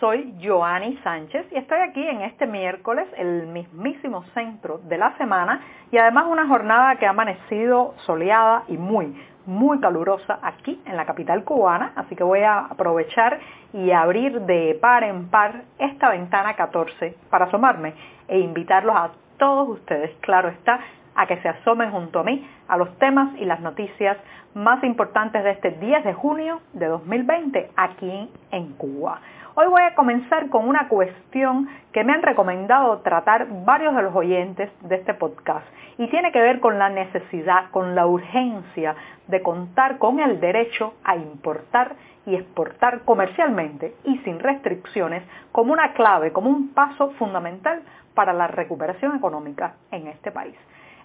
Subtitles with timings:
[0.00, 5.62] Soy Joanny Sánchez y estoy aquí en este miércoles, el mismísimo centro de la semana
[5.90, 11.06] y además una jornada que ha amanecido soleada y muy, muy calurosa aquí en la
[11.06, 13.40] capital cubana, así que voy a aprovechar
[13.72, 17.94] y abrir de par en par esta ventana 14 para asomarme
[18.28, 20.78] e invitarlos a todos ustedes, claro está,
[21.14, 24.18] a que se asomen junto a mí a los temas y las noticias
[24.52, 29.20] más importantes de este 10 de junio de 2020 aquí en Cuba.
[29.58, 34.14] Hoy voy a comenzar con una cuestión que me han recomendado tratar varios de los
[34.14, 38.94] oyentes de este podcast y tiene que ver con la necesidad, con la urgencia
[39.28, 41.96] de contar con el derecho a importar
[42.26, 47.80] y exportar comercialmente y sin restricciones como una clave, como un paso fundamental
[48.12, 50.56] para la recuperación económica en este país.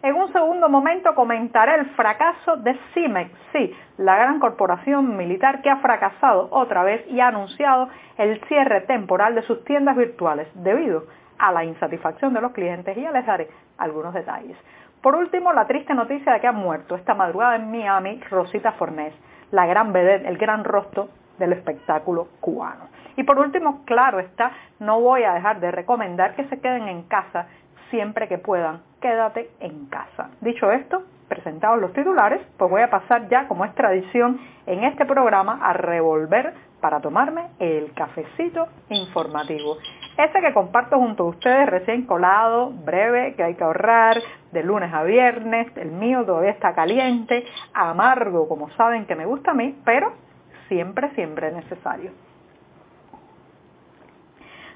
[0.04, 5.70] En un segundo momento comentaré el fracaso de CIMEX, sí, la gran corporación militar que
[5.70, 11.04] ha fracasado otra vez y ha anunciado el cierre temporal de sus tiendas virtuales debido
[11.38, 14.58] a la insatisfacción de los clientes y ya les daré algunos detalles.
[15.04, 19.14] Por último, la triste noticia de que ha muerto esta madrugada en Miami Rosita Fornés,
[19.52, 22.88] la gran vedette, el gran rostro del espectáculo cubano.
[23.18, 27.04] Y por último, claro está, no voy a dejar de recomendar que se queden en
[27.04, 27.48] casa
[27.92, 28.82] siempre que puedan.
[29.00, 30.32] Quédate en casa.
[30.42, 35.06] Dicho esto, presentados los titulares, pues voy a pasar ya, como es tradición en este
[35.06, 39.78] programa, a revolver para tomarme el cafecito informativo.
[40.18, 44.18] Ese que comparto junto a ustedes recién colado, breve, que hay que ahorrar,
[44.52, 49.52] de lunes a viernes, el mío todavía está caliente, amargo, como saben que me gusta
[49.52, 50.12] a mí, pero
[50.68, 52.12] siempre, siempre necesario.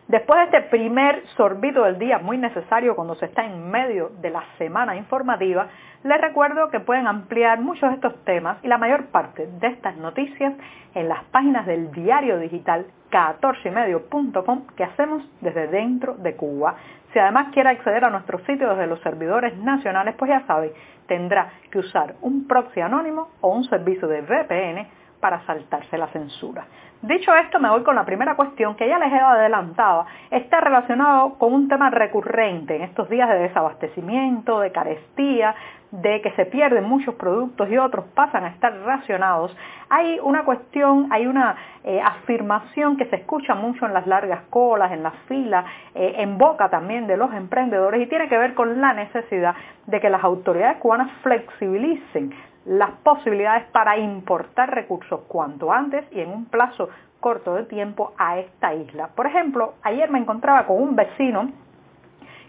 [0.08, 4.30] Después de este primer sorbito del día, muy necesario cuando se está en medio de
[4.30, 5.68] la semana informativa,
[6.04, 9.98] les recuerdo que pueden ampliar muchos de estos temas y la mayor parte de estas
[9.98, 10.54] noticias
[10.94, 16.76] en las páginas del diario digital 14ymedio.com que hacemos desde dentro de Cuba.
[17.12, 20.72] Si además quiere acceder a nuestro sitio desde los servidores nacionales, pues ya sabe,
[21.08, 24.88] tendrá que usar un proxy anónimo o un servicio de VPN
[25.26, 26.68] para saltarse la censura.
[27.02, 30.06] Dicho esto, me voy con la primera cuestión que ya les he adelantado.
[30.30, 35.56] Está relacionado con un tema recurrente en estos días de desabastecimiento, de carestía,
[35.90, 39.58] de que se pierden muchos productos y otros pasan a estar racionados.
[39.90, 44.92] Hay una cuestión, hay una eh, afirmación que se escucha mucho en las largas colas,
[44.92, 45.66] en las filas,
[45.96, 49.56] eh, en boca también de los emprendedores y tiene que ver con la necesidad
[49.88, 52.32] de que las autoridades cubanas flexibilicen
[52.66, 56.90] las posibilidades para importar recursos cuanto antes y en un plazo
[57.20, 59.10] corto de tiempo a esta isla.
[59.16, 61.52] Por ejemplo, ayer me encontraba con un vecino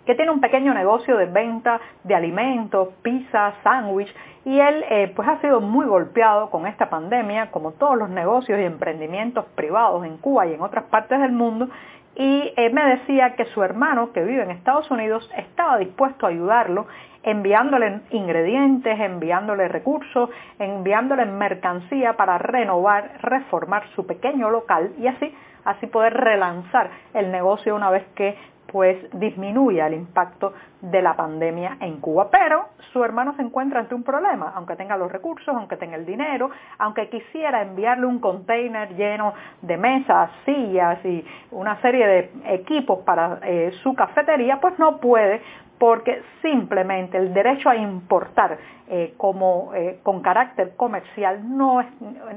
[0.07, 5.27] que tiene un pequeño negocio de venta de alimentos, pizza, sándwich, y él eh, pues
[5.29, 10.17] ha sido muy golpeado con esta pandemia, como todos los negocios y emprendimientos privados en
[10.19, 11.69] Cuba y en otras partes del mundo,
[12.15, 16.31] y eh, me decía que su hermano, que vive en Estados Unidos, estaba dispuesto a
[16.31, 16.87] ayudarlo
[17.23, 25.35] enviándole ingredientes, enviándole recursos, enviándole mercancía para renovar, reformar su pequeño local y así,
[25.65, 28.39] así poder relanzar el negocio una vez que
[28.71, 32.29] pues disminuya el impacto de la pandemia en Cuba.
[32.31, 36.07] Pero su hermano se encuentra ante un problema, aunque tenga los recursos, aunque tenga el
[36.07, 43.01] dinero, aunque quisiera enviarle un container lleno de mesas, sillas y una serie de equipos
[43.01, 45.41] para eh, su cafetería, pues no puede
[45.79, 51.87] porque simplemente el derecho a importar eh, como, eh, con carácter comercial no es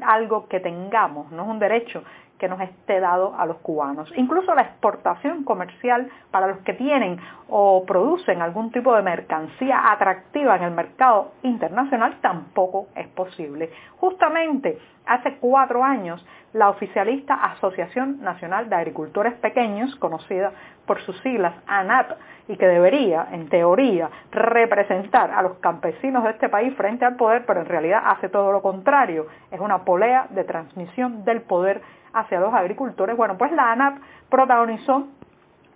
[0.05, 2.03] algo que tengamos, no es un derecho
[2.39, 4.11] que nos esté dado a los cubanos.
[4.15, 7.19] Incluso la exportación comercial para los que tienen
[7.49, 13.69] o producen algún tipo de mercancía atractiva en el mercado internacional tampoco es posible.
[13.97, 20.51] Justamente hace cuatro años la oficialista Asociación Nacional de Agricultores Pequeños, conocida
[20.85, 22.11] por sus siglas ANAP,
[22.47, 27.45] y que debería, en teoría, representar a los campesinos de este país frente al poder,
[27.45, 29.27] pero en realidad hace todo lo contrario.
[29.51, 31.81] Es una polea de transmisión del poder
[32.13, 33.15] hacia los agricultores.
[33.15, 33.99] Bueno, pues la ANAP
[34.29, 35.07] protagonizó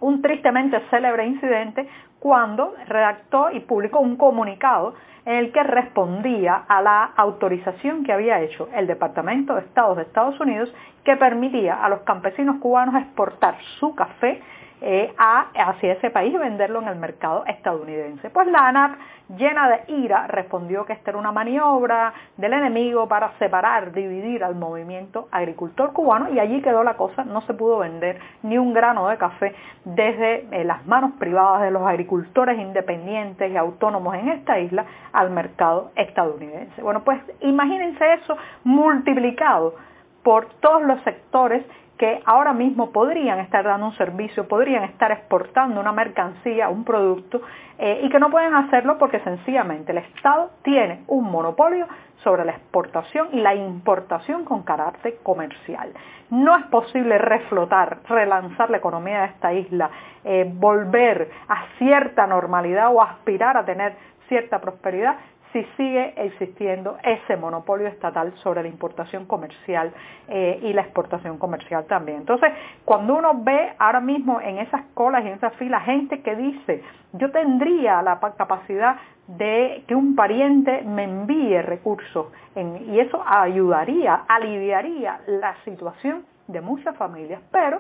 [0.04, 1.88] un tristemente célebre incidente
[2.20, 4.96] cuando redactó y publicó un comunicado
[5.26, 10.04] en el que respondía a la autorización que había hecho el Departamento de Estado de
[10.04, 10.74] Estados Unidos
[11.06, 14.42] que permitía a los campesinos cubanos exportar su café
[14.86, 18.30] eh, a, hacia ese país y venderlo en el mercado estadounidense.
[18.30, 18.98] Pues la ANAP,
[19.38, 24.56] llena de ira, respondió que esta era una maniobra del enemigo para separar, dividir al
[24.56, 29.08] movimiento agricultor cubano y allí quedó la cosa, no se pudo vender ni un grano
[29.08, 34.60] de café desde eh, las manos privadas de los agricultores independientes y autónomos en esta
[34.60, 34.84] isla
[35.14, 36.82] al mercado estadounidense.
[36.82, 39.76] Bueno, pues imagínense eso multiplicado
[40.24, 41.64] por todos los sectores
[41.98, 47.42] que ahora mismo podrían estar dando un servicio, podrían estar exportando una mercancía, un producto,
[47.78, 51.88] eh, y que no pueden hacerlo porque sencillamente el Estado tiene un monopolio
[52.24, 55.94] sobre la exportación y la importación con carácter comercial.
[56.30, 59.90] No es posible reflotar, relanzar la economía de esta isla,
[60.24, 63.96] eh, volver a cierta normalidad o aspirar a tener
[64.28, 65.18] cierta prosperidad
[65.54, 69.94] si sigue existiendo ese monopolio estatal sobre la importación comercial
[70.28, 72.18] eh, y la exportación comercial también.
[72.18, 72.52] Entonces,
[72.84, 76.84] cuando uno ve ahora mismo en esas colas y en esas filas gente que dice,
[77.14, 78.98] yo tendría la capacidad
[79.28, 86.98] de que un pariente me envíe recursos y eso ayudaría, aliviaría la situación de muchas
[86.98, 87.80] familias, pero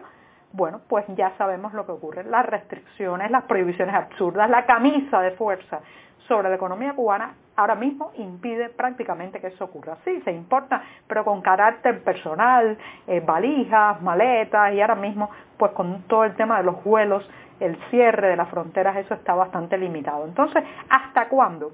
[0.53, 5.31] bueno, pues ya sabemos lo que ocurre, las restricciones, las prohibiciones absurdas, la camisa de
[5.31, 5.81] fuerza
[6.27, 9.97] sobre la economía cubana ahora mismo impide prácticamente que eso ocurra.
[10.05, 12.77] Sí, se importa, pero con carácter personal,
[13.07, 17.27] eh, valijas, maletas y ahora mismo pues con todo el tema de los vuelos,
[17.59, 20.25] el cierre de las fronteras, eso está bastante limitado.
[20.25, 21.71] Entonces, ¿hasta cuándo?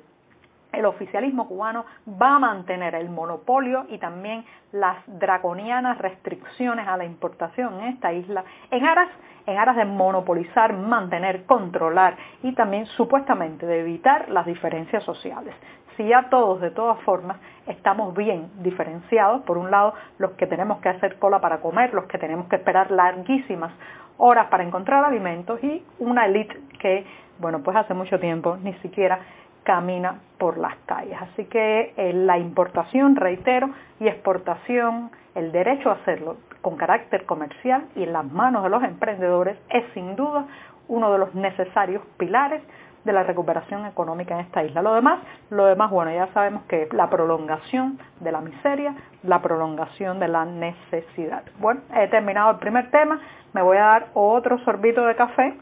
[0.71, 1.85] El oficialismo cubano
[2.21, 8.13] va a mantener el monopolio y también las draconianas restricciones a la importación en esta
[8.13, 9.09] isla en aras,
[9.45, 15.55] en aras de monopolizar, mantener, controlar y también supuestamente de evitar las diferencias sociales.
[15.97, 17.37] Si ya todos de todas formas
[17.67, 22.05] estamos bien diferenciados, por un lado los que tenemos que hacer cola para comer, los
[22.05, 23.73] que tenemos que esperar larguísimas
[24.17, 27.05] horas para encontrar alimentos y una élite que,
[27.39, 29.19] bueno, pues hace mucho tiempo ni siquiera
[29.63, 31.17] camina por las calles.
[31.21, 33.69] Así que eh, la importación, reitero,
[33.99, 38.83] y exportación, el derecho a hacerlo con carácter comercial y en las manos de los
[38.83, 40.45] emprendedores es sin duda
[40.87, 42.61] uno de los necesarios pilares
[43.05, 44.81] de la recuperación económica en esta isla.
[44.81, 45.19] Lo demás,
[45.49, 50.27] lo demás, bueno, ya sabemos que es la prolongación de la miseria, la prolongación de
[50.27, 51.43] la necesidad.
[51.59, 53.19] Bueno, he terminado el primer tema,
[53.53, 55.57] me voy a dar otro sorbito de café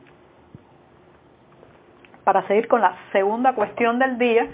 [2.28, 4.48] para seguir con la segunda cuestión del día,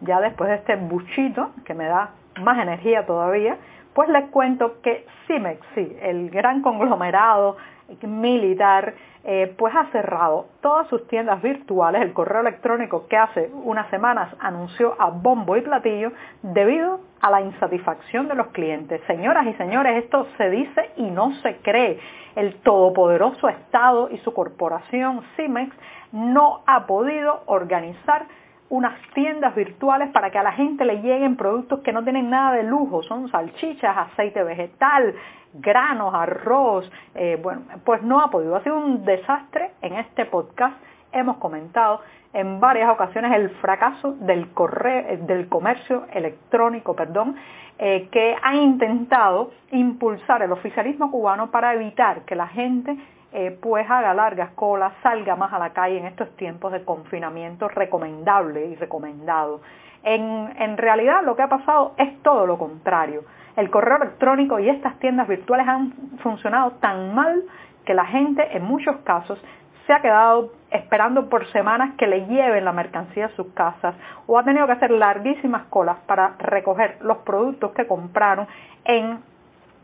[0.00, 3.58] ya después de este buchito que me da más energía todavía,
[3.92, 7.58] pues les cuento que CIMEX, sí, el gran conglomerado
[8.00, 8.94] militar,
[9.24, 14.34] eh, pues ha cerrado todas sus tiendas virtuales, el correo electrónico que hace unas semanas
[14.40, 19.00] anunció a bombo y platillo debido a la insatisfacción de los clientes.
[19.06, 21.98] Señoras y señores, esto se dice y no se cree.
[22.36, 25.74] El todopoderoso Estado y su corporación CIMEX
[26.12, 28.26] no ha podido organizar
[28.70, 32.52] unas tiendas virtuales para que a la gente le lleguen productos que no tienen nada
[32.52, 35.14] de lujo, son salchichas, aceite vegetal,
[35.54, 38.56] granos, arroz, eh, bueno, pues no ha podido.
[38.56, 40.76] Ha sido un desastre en este podcast.
[41.12, 42.00] Hemos comentado
[42.32, 47.36] en varias ocasiones el fracaso del, correo, del comercio electrónico, perdón,
[47.78, 52.96] eh, que ha intentado impulsar el oficialismo cubano para evitar que la gente
[53.32, 57.68] eh, pues haga largas colas, salga más a la calle en estos tiempos de confinamiento
[57.68, 59.60] recomendable y recomendado.
[60.02, 63.24] En, en realidad lo que ha pasado es todo lo contrario.
[63.56, 67.42] El correo electrónico y estas tiendas virtuales han funcionado tan mal
[67.84, 69.42] que la gente en muchos casos
[69.88, 73.94] se ha quedado esperando por semanas que le lleven la mercancía a sus casas
[74.26, 78.46] o ha tenido que hacer larguísimas colas para recoger los productos que compraron
[78.84, 79.18] en,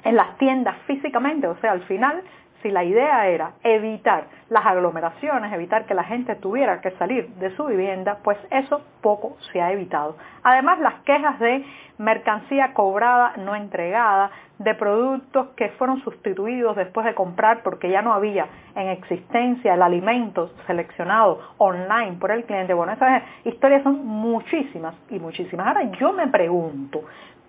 [0.05, 1.47] en las tiendas físicamente.
[1.47, 2.23] O sea, al final
[2.65, 7.55] si la idea era evitar las aglomeraciones, evitar que la gente tuviera que salir de
[7.57, 10.17] su vivienda, pues eso poco se ha evitado.
[10.43, 11.63] Además, las quejas de
[11.99, 18.15] mercancía cobrada, no entregada, de productos que fueron sustituidos después de comprar porque ya no
[18.15, 22.73] había en existencia el alimento seleccionado online por el cliente.
[22.73, 25.67] Bueno, esas historias son muchísimas y muchísimas.
[25.67, 27.03] Ahora yo me pregunto,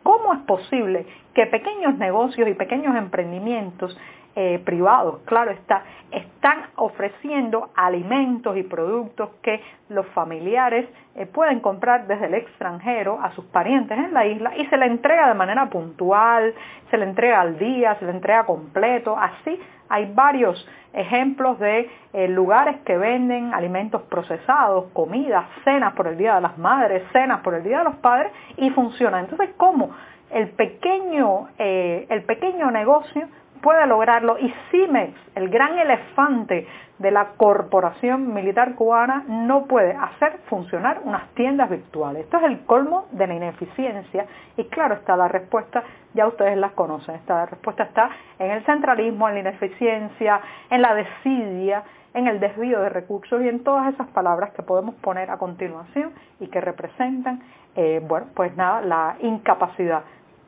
[0.03, 3.97] ¿cómo es posible que pequeños negocios y pequeños emprendimientos
[4.37, 12.05] eh, privados, claro está, están ofreciendo alimentos y productos que los familiares eh, pueden comprar
[12.05, 15.69] desde el extranjero a sus parientes en la isla y se le entrega de manera
[15.69, 16.53] puntual,
[16.91, 22.27] se le entrega al día, se le entrega completo, así hay varios ejemplos de eh,
[22.27, 27.53] lugares que venden alimentos procesados, comidas, cenas por el Día de las Madres, cenas por
[27.53, 29.21] el Día de los Padres y funciona.
[29.21, 29.91] Entonces, ¿cómo
[30.29, 33.29] el pequeño, el pequeño negocio
[33.61, 36.67] puede lograrlo y CIMEX, el gran elefante
[36.99, 42.23] de la corporación militar cubana, no puede hacer funcionar unas tiendas virtuales.
[42.23, 45.83] Esto es el colmo de la ineficiencia y claro está la respuesta,
[46.13, 48.09] ya ustedes las conocen, esta respuesta está
[48.39, 51.83] en el centralismo, en la ineficiencia, en la desidia,
[52.13, 56.13] en el desvío de recursos y en todas esas palabras que podemos poner a continuación
[56.39, 57.41] y que representan,
[57.75, 60.03] eh, bueno, pues nada, la incapacidad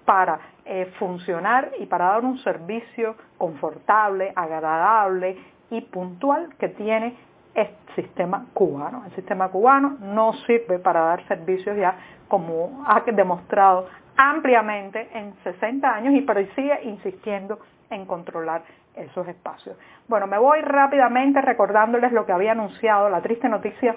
[0.05, 5.37] para eh, funcionar y para dar un servicio confortable, agradable
[5.69, 7.15] y puntual que tiene
[7.55, 9.03] el sistema cubano.
[9.05, 11.95] El sistema cubano no sirve para dar servicios ya
[12.27, 17.59] como ha demostrado ampliamente en 60 años y pero sigue insistiendo
[17.89, 18.63] en controlar
[18.95, 19.77] esos espacios.
[20.07, 23.95] Bueno, me voy rápidamente recordándoles lo que había anunciado, la triste noticia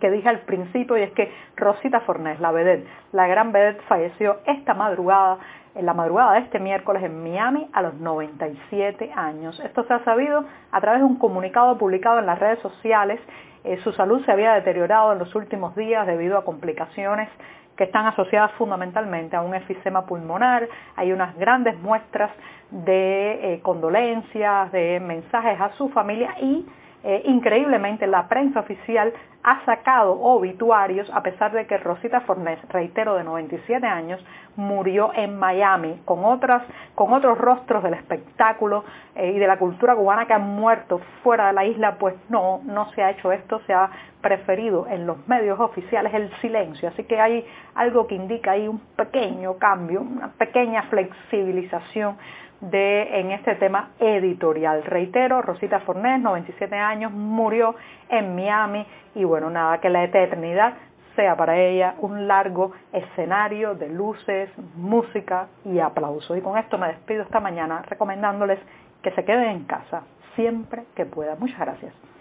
[0.00, 4.38] que dije al principio y es que Rosita Fornés, la vedette, la gran vedette falleció
[4.46, 5.38] esta madrugada
[5.74, 9.58] en la madrugada de este miércoles en Miami a los 97 años.
[9.60, 13.20] Esto se ha sabido a través de un comunicado publicado en las redes sociales.
[13.64, 17.28] Eh, su salud se había deteriorado en los últimos días debido a complicaciones
[17.76, 20.68] que están asociadas fundamentalmente a un efisema pulmonar.
[20.96, 22.30] Hay unas grandes muestras
[22.70, 26.66] de eh, condolencias, de mensajes a su familia y
[27.04, 33.16] eh, increíblemente la prensa oficial ha sacado obituarios a pesar de que Rosita Fornés, reitero
[33.16, 36.62] de 97 años, murió en Miami con, otras,
[36.94, 38.84] con otros rostros del espectáculo
[39.16, 42.60] eh, y de la cultura cubana que han muerto fuera de la isla, pues no,
[42.64, 43.90] no se ha hecho esto, se ha
[44.20, 47.44] preferido en los medios oficiales el silencio, así que hay
[47.74, 52.16] algo que indica ahí un pequeño cambio, una pequeña flexibilización
[52.62, 54.84] de, en este tema editorial.
[54.84, 57.74] Reitero, Rosita Fornés, 97 años, murió
[58.08, 60.74] en Miami y bueno, nada, que la eternidad
[61.16, 66.38] sea para ella un largo escenario de luces, música y aplausos.
[66.38, 68.58] Y con esto me despido esta mañana recomendándoles
[69.02, 70.02] que se queden en casa
[70.36, 71.38] siempre que puedan.
[71.38, 72.11] Muchas gracias.